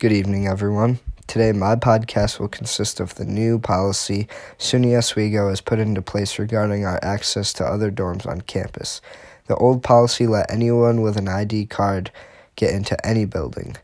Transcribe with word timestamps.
Good 0.00 0.12
evening, 0.12 0.46
everyone. 0.46 1.00
Today, 1.26 1.50
my 1.50 1.74
podcast 1.74 2.38
will 2.38 2.46
consist 2.46 3.00
of 3.00 3.16
the 3.16 3.24
new 3.24 3.58
policy 3.58 4.28
SUNY 4.56 4.96
Oswego 4.96 5.48
has 5.48 5.60
put 5.60 5.80
into 5.80 6.00
place 6.02 6.38
regarding 6.38 6.84
our 6.84 7.00
access 7.02 7.52
to 7.54 7.66
other 7.66 7.90
dorms 7.90 8.24
on 8.24 8.42
campus. 8.42 9.00
The 9.48 9.56
old 9.56 9.82
policy 9.82 10.28
let 10.28 10.52
anyone 10.52 11.02
with 11.02 11.16
an 11.16 11.26
ID 11.26 11.66
card 11.66 12.12
get 12.54 12.72
into 12.72 13.04
any 13.04 13.24
building. 13.24 13.76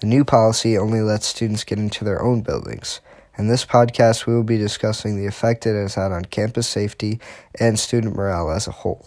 The 0.00 0.08
new 0.08 0.24
policy 0.24 0.76
only 0.76 1.02
lets 1.02 1.28
students 1.28 1.62
get 1.62 1.78
into 1.78 2.04
their 2.04 2.20
own 2.20 2.40
buildings. 2.40 3.00
In 3.38 3.46
this 3.46 3.64
podcast, 3.64 4.26
we 4.26 4.34
will 4.34 4.42
be 4.42 4.58
discussing 4.58 5.16
the 5.16 5.26
effect 5.26 5.66
it 5.66 5.80
has 5.80 5.94
had 5.94 6.10
on 6.10 6.24
campus 6.24 6.66
safety 6.66 7.20
and 7.60 7.78
student 7.78 8.16
morale 8.16 8.50
as 8.50 8.66
a 8.66 8.72
whole. 8.72 9.06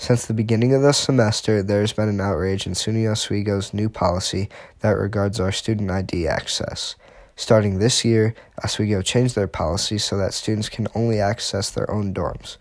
Since 0.00 0.26
the 0.26 0.32
beginning 0.32 0.72
of 0.74 0.80
the 0.80 0.92
semester, 0.92 1.60
there 1.60 1.80
has 1.80 1.92
been 1.92 2.08
an 2.08 2.20
outrage 2.20 2.68
in 2.68 2.74
SUNY 2.74 3.10
Oswego's 3.10 3.74
new 3.74 3.88
policy 3.88 4.48
that 4.78 4.96
regards 4.96 5.40
our 5.40 5.50
student 5.50 5.90
ID 5.90 6.28
access. 6.28 6.94
Starting 7.34 7.78
this 7.78 8.04
year, 8.04 8.32
Oswego 8.62 9.02
changed 9.02 9.34
their 9.34 9.48
policy 9.48 9.98
so 9.98 10.16
that 10.16 10.34
students 10.34 10.68
can 10.68 10.86
only 10.94 11.20
access 11.20 11.68
their 11.68 11.90
own 11.90 12.14
dorms. 12.14 12.58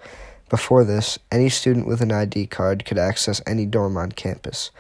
Before 0.50 0.84
this, 0.84 1.20
any 1.32 1.48
student 1.48 1.86
with 1.86 2.02
an 2.02 2.12
ID 2.12 2.48
card 2.48 2.86
could 2.86 2.98
access 2.98 3.40
any 3.46 3.68
dorm 3.68 3.98
on 3.98 4.14
campus. 4.14 4.72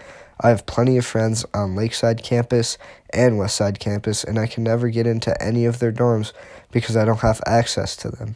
I 0.41 0.49
have 0.49 0.65
plenty 0.65 0.98
of 0.98 1.05
friends 1.05 1.45
on 1.53 1.76
Lakeside 1.76 2.23
campus 2.23 2.79
and 3.12 3.35
Westside 3.35 3.77
campus, 3.77 4.23
and 4.23 4.39
I 4.39 4.48
can 4.48 4.63
never 4.63 4.89
get 4.89 5.05
into 5.05 5.39
any 5.41 5.65
of 5.65 5.77
their 5.77 5.91
dorms 5.91 6.34
because 6.71 6.98
I 6.98 7.05
don't 7.05 7.20
have 7.20 7.39
access 7.45 7.95
to 7.98 8.09
them. 8.09 8.35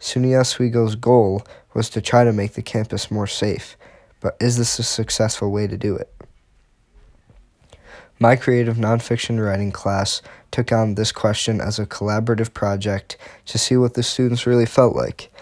SUNY 0.00 0.38
Oswego's 0.38 0.94
goal 0.94 1.44
was 1.74 1.90
to 1.90 2.00
try 2.00 2.22
to 2.24 2.32
make 2.32 2.52
the 2.52 2.62
campus 2.62 3.10
more 3.10 3.26
safe, 3.26 3.76
but 4.20 4.36
is 4.40 4.56
this 4.56 4.78
a 4.78 4.84
successful 4.84 5.50
way 5.50 5.66
to 5.66 5.76
do 5.76 5.96
it? 5.96 6.12
My 8.20 8.36
creative 8.36 8.76
nonfiction 8.76 9.44
writing 9.44 9.70
class 9.70 10.22
took 10.50 10.72
on 10.72 10.94
this 10.94 11.12
question 11.12 11.60
as 11.60 11.78
a 11.78 11.86
collaborative 11.86 12.52
project 12.52 13.16
to 13.46 13.58
see 13.58 13.76
what 13.76 13.94
the 13.94 14.02
students 14.02 14.46
really 14.46 14.66
felt 14.66 14.96
like. 14.96 15.32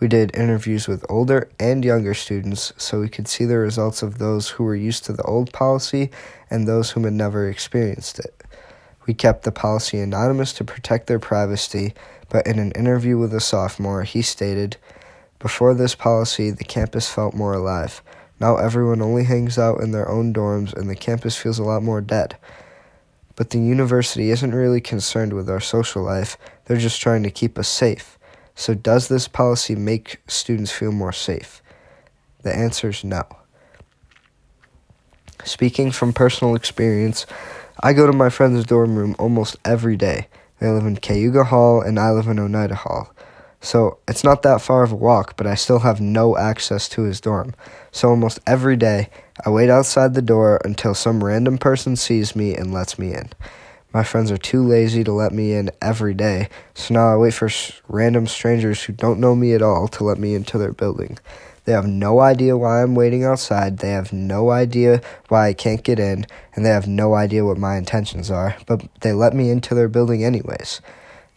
We 0.00 0.08
did 0.08 0.36
interviews 0.36 0.88
with 0.88 1.04
older 1.08 1.48
and 1.60 1.84
younger 1.84 2.14
students 2.14 2.72
so 2.76 3.00
we 3.00 3.08
could 3.08 3.28
see 3.28 3.44
the 3.44 3.58
results 3.58 4.02
of 4.02 4.18
those 4.18 4.50
who 4.50 4.64
were 4.64 4.74
used 4.74 5.04
to 5.04 5.12
the 5.12 5.22
old 5.22 5.52
policy 5.52 6.10
and 6.50 6.66
those 6.66 6.90
whom 6.90 7.04
had 7.04 7.12
never 7.12 7.48
experienced 7.48 8.18
it. 8.18 8.42
We 9.06 9.14
kept 9.14 9.44
the 9.44 9.52
policy 9.52 10.00
anonymous 10.00 10.52
to 10.54 10.64
protect 10.64 11.06
their 11.06 11.18
privacy, 11.18 11.94
but 12.28 12.46
in 12.46 12.58
an 12.58 12.72
interview 12.72 13.18
with 13.18 13.34
a 13.34 13.40
sophomore, 13.40 14.02
he 14.02 14.22
stated, 14.22 14.76
Before 15.38 15.74
this 15.74 15.94
policy, 15.94 16.50
the 16.50 16.64
campus 16.64 17.08
felt 17.08 17.34
more 17.34 17.54
alive. 17.54 18.02
Now 18.40 18.56
everyone 18.56 19.00
only 19.00 19.24
hangs 19.24 19.58
out 19.58 19.80
in 19.80 19.92
their 19.92 20.08
own 20.08 20.32
dorms, 20.32 20.72
and 20.72 20.88
the 20.88 20.96
campus 20.96 21.36
feels 21.36 21.58
a 21.58 21.64
lot 21.64 21.82
more 21.82 22.00
dead. 22.00 22.36
But 23.36 23.50
the 23.50 23.58
university 23.58 24.30
isn't 24.30 24.54
really 24.54 24.80
concerned 24.80 25.32
with 25.32 25.48
our 25.48 25.60
social 25.60 26.02
life, 26.02 26.36
they're 26.64 26.76
just 26.76 27.00
trying 27.00 27.22
to 27.24 27.30
keep 27.30 27.58
us 27.58 27.68
safe. 27.68 28.18
So, 28.54 28.74
does 28.74 29.08
this 29.08 29.26
policy 29.26 29.74
make 29.74 30.20
students 30.28 30.70
feel 30.70 30.92
more 30.92 31.12
safe? 31.12 31.60
The 32.42 32.54
answer 32.54 32.90
is 32.90 33.02
no. 33.02 33.24
Speaking 35.44 35.90
from 35.90 36.12
personal 36.12 36.54
experience, 36.54 37.26
I 37.82 37.92
go 37.92 38.06
to 38.06 38.12
my 38.12 38.30
friend's 38.30 38.64
dorm 38.64 38.96
room 38.96 39.16
almost 39.18 39.56
every 39.64 39.96
day. 39.96 40.28
They 40.58 40.68
live 40.68 40.86
in 40.86 40.96
Cayuga 40.96 41.44
Hall 41.44 41.80
and 41.80 41.98
I 41.98 42.10
live 42.10 42.26
in 42.26 42.38
Oneida 42.38 42.74
Hall. 42.74 43.14
So 43.60 43.98
it's 44.06 44.22
not 44.22 44.42
that 44.42 44.60
far 44.60 44.82
of 44.82 44.92
a 44.92 44.96
walk, 44.96 45.36
but 45.36 45.46
I 45.46 45.54
still 45.54 45.78
have 45.78 46.00
no 46.00 46.36
access 46.36 46.88
to 46.90 47.02
his 47.04 47.20
dorm. 47.20 47.54
So 47.92 48.10
almost 48.10 48.38
every 48.46 48.76
day, 48.76 49.08
I 49.44 49.50
wait 49.50 49.70
outside 49.70 50.12
the 50.12 50.20
door 50.20 50.60
until 50.64 50.94
some 50.94 51.24
random 51.24 51.56
person 51.56 51.96
sees 51.96 52.36
me 52.36 52.54
and 52.54 52.74
lets 52.74 52.98
me 52.98 53.14
in. 53.14 53.30
My 53.94 54.02
friends 54.02 54.30
are 54.30 54.36
too 54.36 54.66
lazy 54.66 55.02
to 55.04 55.12
let 55.12 55.32
me 55.32 55.54
in 55.54 55.70
every 55.80 56.14
day, 56.14 56.48
so 56.74 56.94
now 56.94 57.12
I 57.12 57.16
wait 57.16 57.32
for 57.32 57.48
random 57.88 58.26
strangers 58.26 58.82
who 58.82 58.92
don't 58.92 59.20
know 59.20 59.34
me 59.34 59.54
at 59.54 59.62
all 59.62 59.88
to 59.88 60.04
let 60.04 60.18
me 60.18 60.34
into 60.34 60.58
their 60.58 60.72
building. 60.72 61.16
They 61.64 61.72
have 61.72 61.86
no 61.86 62.20
idea 62.20 62.58
why 62.58 62.82
I'm 62.82 62.94
waiting 62.94 63.24
outside. 63.24 63.78
They 63.78 63.90
have 63.90 64.12
no 64.12 64.50
idea 64.50 65.00
why 65.28 65.48
I 65.48 65.54
can't 65.54 65.82
get 65.82 65.98
in, 65.98 66.26
and 66.54 66.64
they 66.64 66.70
have 66.70 66.86
no 66.86 67.14
idea 67.14 67.44
what 67.44 67.56
my 67.56 67.76
intentions 67.76 68.30
are, 68.30 68.56
but 68.66 68.86
they 69.00 69.12
let 69.12 69.34
me 69.34 69.50
into 69.50 69.74
their 69.74 69.88
building 69.88 70.22
anyways. 70.22 70.82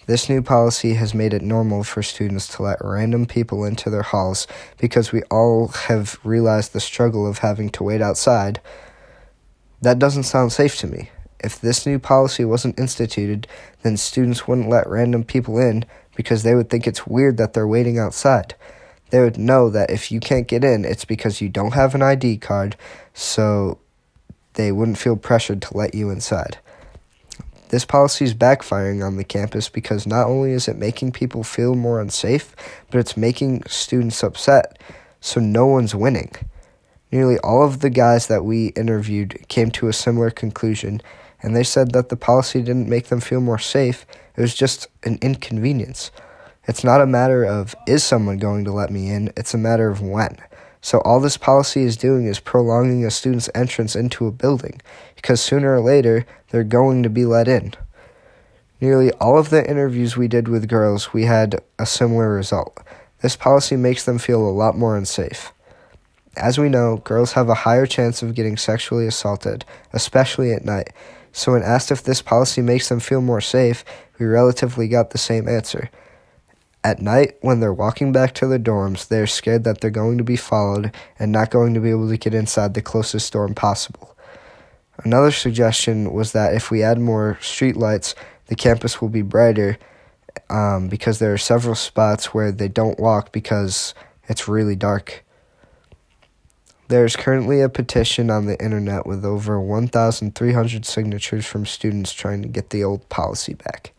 This 0.05 0.29
new 0.29 0.41
policy 0.41 0.95
has 0.95 1.13
made 1.13 1.33
it 1.33 1.41
normal 1.41 1.83
for 1.83 2.03
students 2.03 2.47
to 2.55 2.63
let 2.63 2.83
random 2.83 3.25
people 3.25 3.63
into 3.63 3.89
their 3.89 4.03
halls 4.03 4.47
because 4.77 5.11
we 5.11 5.21
all 5.23 5.69
have 5.69 6.17
realized 6.23 6.73
the 6.73 6.79
struggle 6.79 7.27
of 7.27 7.39
having 7.39 7.69
to 7.71 7.83
wait 7.83 8.01
outside. 8.01 8.61
That 9.81 9.99
doesn't 9.99 10.23
sound 10.23 10.51
safe 10.51 10.77
to 10.77 10.87
me. 10.87 11.09
If 11.39 11.59
this 11.59 11.85
new 11.85 11.99
policy 11.99 12.43
wasn't 12.43 12.79
instituted, 12.79 13.47
then 13.83 13.95
students 13.95 14.47
wouldn't 14.47 14.69
let 14.69 14.89
random 14.89 15.23
people 15.23 15.57
in 15.57 15.85
because 16.15 16.43
they 16.43 16.55
would 16.55 16.69
think 16.69 16.87
it's 16.87 17.05
weird 17.05 17.37
that 17.37 17.53
they're 17.53 17.67
waiting 17.67 17.99
outside 17.99 18.55
they 19.09 19.19
would 19.19 19.37
know 19.37 19.69
that 19.69 19.89
if 19.89 20.11
you 20.11 20.19
can't 20.19 20.47
get 20.47 20.63
in, 20.63 20.85
it's 20.85 21.05
because 21.05 21.41
you 21.41 21.49
don't 21.49 21.73
have 21.73 21.95
an 21.95 22.01
ID 22.01 22.37
card, 22.37 22.75
so 23.13 23.79
they 24.53 24.71
wouldn't 24.71 24.97
feel 24.97 25.15
pressured 25.15 25.61
to 25.63 25.77
let 25.77 25.95
you 25.95 26.09
inside. 26.09 26.57
This 27.69 27.85
policy 27.85 28.23
is 28.23 28.33
backfiring 28.33 29.05
on 29.05 29.17
the 29.17 29.23
campus 29.23 29.67
because 29.67 30.07
not 30.07 30.27
only 30.27 30.51
is 30.51 30.67
it 30.67 30.77
making 30.77 31.11
people 31.11 31.43
feel 31.43 31.75
more 31.75 31.99
unsafe, 31.99 32.55
but 32.89 32.99
it's 32.99 33.17
making 33.17 33.63
students 33.67 34.23
upset, 34.23 34.79
so 35.19 35.41
no 35.41 35.65
one's 35.65 35.93
winning. 35.93 36.31
Nearly 37.11 37.37
all 37.39 37.65
of 37.65 37.79
the 37.79 37.89
guys 37.89 38.27
that 38.27 38.45
we 38.45 38.67
interviewed 38.67 39.47
came 39.47 39.71
to 39.71 39.87
a 39.87 39.93
similar 39.93 40.29
conclusion, 40.29 41.01
and 41.41 41.55
they 41.55 41.63
said 41.63 41.91
that 41.91 42.09
the 42.09 42.17
policy 42.17 42.61
didn't 42.61 42.89
make 42.89 43.07
them 43.07 43.19
feel 43.19 43.41
more 43.41 43.59
safe, 43.59 44.05
it 44.35 44.41
was 44.41 44.55
just 44.55 44.87
an 45.03 45.17
inconvenience. 45.21 46.11
It's 46.67 46.83
not 46.83 47.01
a 47.01 47.07
matter 47.07 47.45
of 47.45 47.75
is 47.87 48.03
someone 48.03 48.37
going 48.37 48.65
to 48.65 48.71
let 48.73 48.91
me 48.91 49.09
in, 49.09 49.31
it's 49.37 49.53
a 49.53 49.57
matter 49.57 49.89
of 49.89 50.01
when. 50.01 50.37
So 50.81 50.99
all 50.99 51.19
this 51.19 51.37
policy 51.37 51.83
is 51.83 51.97
doing 51.97 52.25
is 52.25 52.39
prolonging 52.39 53.05
a 53.05 53.11
student's 53.11 53.49
entrance 53.55 53.95
into 53.95 54.27
a 54.27 54.31
building 54.31 54.81
because 55.15 55.41
sooner 55.41 55.73
or 55.73 55.81
later 55.81 56.25
they're 56.49 56.63
going 56.63 57.03
to 57.03 57.09
be 57.09 57.25
let 57.25 57.47
in. 57.47 57.73
Nearly 58.79 59.11
all 59.13 59.37
of 59.37 59.49
the 59.49 59.67
interviews 59.67 60.17
we 60.17 60.27
did 60.27 60.47
with 60.47 60.67
girls, 60.67 61.13
we 61.13 61.23
had 61.23 61.61
a 61.79 61.85
similar 61.85 62.31
result. 62.33 62.77
This 63.21 63.35
policy 63.35 63.75
makes 63.75 64.05
them 64.05 64.19
feel 64.19 64.47
a 64.47 64.51
lot 64.51 64.77
more 64.77 64.95
unsafe. 64.95 65.51
As 66.35 66.59
we 66.59 66.69
know, 66.69 66.97
girls 66.97 67.31
have 67.31 67.49
a 67.49 67.55
higher 67.55 67.87
chance 67.87 68.21
of 68.21 68.35
getting 68.35 68.57
sexually 68.57 69.07
assaulted, 69.07 69.65
especially 69.93 70.51
at 70.51 70.65
night. 70.65 70.91
So, 71.31 71.53
when 71.53 71.63
asked 71.63 71.91
if 71.91 72.03
this 72.03 72.21
policy 72.21 72.61
makes 72.61 72.89
them 72.89 72.99
feel 72.99 73.21
more 73.21 73.41
safe, 73.41 73.83
we 74.19 74.27
relatively 74.27 74.87
got 74.87 75.09
the 75.09 75.17
same 75.17 75.47
answer. 75.47 75.89
At 76.83 77.01
night, 77.01 77.37
when 77.41 77.59
they're 77.59 77.73
walking 77.73 78.11
back 78.11 78.33
to 78.35 78.47
their 78.47 78.59
dorms, 78.59 79.07
they're 79.07 79.27
scared 79.27 79.63
that 79.65 79.81
they're 79.81 79.89
going 79.89 80.17
to 80.17 80.23
be 80.23 80.37
followed 80.37 80.93
and 81.19 81.31
not 81.31 81.51
going 81.51 81.73
to 81.73 81.79
be 81.79 81.89
able 81.89 82.07
to 82.09 82.17
get 82.17 82.33
inside 82.33 82.73
the 82.73 82.81
closest 82.81 83.33
dorm 83.33 83.55
possible. 83.55 84.15
Another 85.03 85.31
suggestion 85.31 86.13
was 86.13 86.31
that 86.31 86.53
if 86.53 86.71
we 86.71 86.83
add 86.83 86.99
more 86.99 87.37
streetlights, 87.41 88.15
the 88.47 88.55
campus 88.55 89.01
will 89.01 89.09
be 89.09 89.21
brighter 89.21 89.77
um, 90.49 90.87
because 90.87 91.19
there 91.19 91.33
are 91.33 91.37
several 91.37 91.75
spots 91.75 92.33
where 92.33 92.51
they 92.51 92.67
don't 92.67 92.99
walk 92.99 93.31
because 93.31 93.93
it's 94.27 94.47
really 94.47 94.75
dark. 94.75 95.23
There's 96.87 97.17
currently 97.17 97.61
a 97.61 97.69
petition 97.69 98.29
on 98.29 98.45
the 98.45 98.61
internet 98.63 99.05
with 99.05 99.25
over 99.25 99.59
1,300 99.59 100.85
signatures 100.85 101.45
from 101.45 101.65
students 101.65 102.13
trying 102.13 102.41
to 102.41 102.47
get 102.47 102.69
the 102.69 102.83
old 102.83 103.07
policy 103.09 103.55
back. 103.55 103.93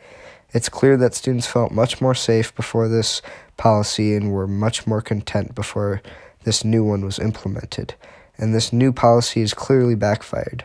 It's 0.54 0.70
clear 0.70 0.96
that 0.96 1.14
students 1.14 1.46
felt 1.46 1.72
much 1.72 2.00
more 2.00 2.14
safe 2.14 2.54
before 2.54 2.88
this 2.88 3.20
policy 3.58 4.14
and 4.14 4.32
were 4.32 4.46
much 4.46 4.86
more 4.86 5.02
content 5.02 5.54
before 5.54 6.00
this 6.44 6.64
new 6.64 6.84
one 6.84 7.04
was 7.04 7.18
implemented. 7.18 7.94
And 8.38 8.54
this 8.54 8.72
new 8.72 8.92
policy 8.92 9.40
has 9.40 9.52
clearly 9.52 9.94
backfired. 9.94 10.64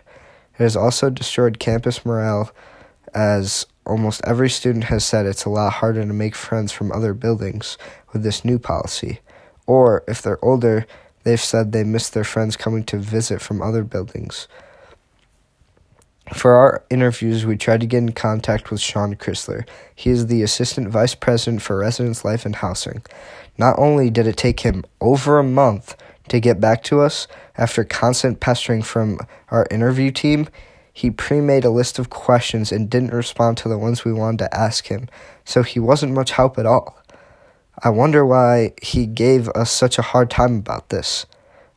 It 0.54 0.64
has 0.64 0.78
also 0.78 1.10
destroyed 1.10 1.60
campus 1.60 2.06
morale, 2.06 2.52
as 3.13 3.66
almost 3.86 4.22
every 4.24 4.50
student 4.50 4.86
has 4.86 5.04
said 5.04 5.25
it's 5.25 5.46
a 5.46 5.50
lot 5.50 5.74
harder 5.74 6.06
to 6.06 6.13
make 6.13 6.36
friends 6.36 6.72
from 6.72 6.92
other 6.92 7.13
buildings 7.13 7.78
with 8.13 8.24
this 8.24 8.46
new 8.46 8.60
policy. 8.60 9.19
Or, 9.68 10.04
if 10.07 10.22
they're 10.22 10.44
older, 10.44 10.86
they've 11.24 11.40
said 11.40 11.72
they 11.72 11.84
miss 11.84 12.10
their 12.10 12.24
friends 12.24 12.56
coming 12.56 12.84
to 12.86 12.98
visit 12.98 13.42
from 13.42 13.62
other 13.62 13.84
buildings. 13.84 14.48
For 16.33 16.56
our 16.56 16.83
interviews, 16.89 17.45
we 17.45 17.57
tried 17.57 17.81
to 17.81 17.88
get 17.88 18.00
in 18.00 18.12
contact 18.12 18.71
with 18.71 18.81
Sean 18.81 19.15
Chrysler. 19.15 19.68
He 19.94 20.09
is 20.09 20.27
the 20.27 20.41
Assistant 20.41 20.89
Vice 20.89 21.13
President 21.13 21.62
for 21.62 21.77
Residence 21.77 22.25
Life 22.25 22.45
and 22.45 22.56
Housing. 22.56 23.03
Not 23.57 23.77
only 23.77 24.09
did 24.09 24.25
it 24.25 24.35
take 24.35 24.62
him 24.62 24.83
over 25.00 25.38
a 25.38 25.44
month 25.44 25.95
to 26.30 26.39
get 26.39 26.59
back 26.59 26.83
to 26.85 27.01
us 27.01 27.27
after 27.56 27.83
constant 27.83 28.39
pestering 28.39 28.81
from 28.81 29.19
our 29.51 29.68
interview 29.69 30.09
team, 30.09 30.50
he 30.91 31.12
pre 31.12 31.39
made 31.39 31.65
a 31.65 31.69
list 31.69 32.00
of 32.00 32.09
questions 32.09 32.71
and 32.71 32.89
didn't 32.89 33.13
respond 33.13 33.57
to 33.57 33.69
the 33.69 33.77
ones 33.77 34.03
we 34.03 34.13
wanted 34.13 34.39
to 34.39 34.56
ask 34.56 34.88
him, 34.88 35.09
so 35.45 35.62
he 35.62 35.80
wasn't 35.80 36.13
much 36.13 36.31
help 36.31 36.57
at 36.57 36.65
all. 36.65 37.01
I 37.83 37.89
wonder 37.89 38.25
why 38.25 38.74
he 38.81 39.06
gave 39.06 39.50
us 39.50 39.71
such 39.71 39.97
a 39.97 40.03
hard 40.03 40.30
time 40.30 40.57
about 40.57 40.89
this. 40.89 41.25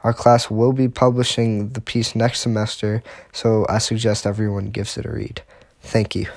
Our 0.07 0.15
class 0.15 0.49
will 0.49 0.73
be 0.73 0.87
publishing 0.87 1.71
the 1.71 1.81
piece 1.81 2.15
next 2.15 2.39
semester, 2.39 3.03
so 3.33 3.67
I 3.69 3.79
suggest 3.79 4.25
everyone 4.25 4.71
gives 4.71 4.97
it 4.97 5.05
a 5.05 5.11
read. 5.11 5.43
Thank 5.83 6.15
you. 6.15 6.29